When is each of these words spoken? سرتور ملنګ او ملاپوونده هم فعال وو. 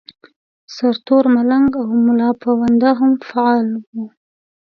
سرتور 0.75 1.23
ملنګ 1.35 1.69
او 1.83 1.89
ملاپوونده 2.07 2.89
هم 2.99 3.11
فعال 3.29 3.67
وو. 3.95 4.05